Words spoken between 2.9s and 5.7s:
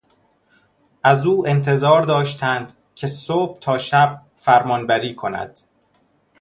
که صبح تا شب فرمانبری کند.